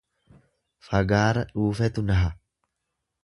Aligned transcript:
Fagaara 0.87 1.43
dhuufetu 1.51 2.05
naha. 2.09 2.31